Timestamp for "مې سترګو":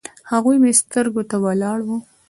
0.61-1.21